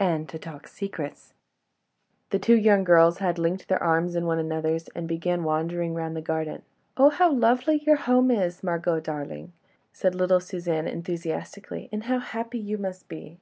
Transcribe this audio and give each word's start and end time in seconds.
"And 0.00 0.26
to 0.30 0.38
talk 0.38 0.68
secrets." 0.68 1.34
The 2.30 2.38
two 2.38 2.56
young 2.56 2.82
girls 2.82 3.18
had 3.18 3.38
linked 3.38 3.68
their 3.68 3.82
arms 3.82 4.16
in 4.16 4.24
one 4.24 4.38
another's 4.38 4.88
and 4.94 5.06
began 5.06 5.44
wandering 5.44 5.92
round 5.92 6.16
the 6.16 6.22
garden. 6.22 6.62
"Oh! 6.96 7.10
how 7.10 7.30
lovely 7.30 7.76
your 7.84 7.96
home 7.96 8.30
is, 8.30 8.62
Margot, 8.62 9.00
darling," 9.00 9.52
said 9.92 10.14
little 10.14 10.40
Suzanne, 10.40 10.88
enthusiastically, 10.88 11.90
"and 11.92 12.04
how 12.04 12.20
happy 12.20 12.58
you 12.58 12.78
must 12.78 13.06
be!" 13.06 13.38